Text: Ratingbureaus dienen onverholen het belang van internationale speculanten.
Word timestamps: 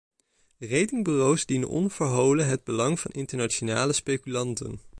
Ratingbureaus 0.63 1.45
dienen 1.45 1.69
onverholen 1.69 2.45
het 2.47 2.63
belang 2.63 2.99
van 2.99 3.11
internationale 3.11 3.93
speculanten. 3.93 4.79